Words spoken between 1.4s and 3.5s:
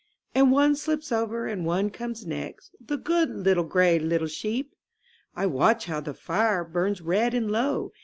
and one comes next, The good